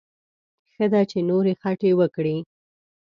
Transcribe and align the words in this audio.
ښه 0.73 0.85
ده 0.93 1.01
چې 1.09 1.17
نورې 1.29 1.53
خټې 1.61 1.91
وکړي. 1.99 2.37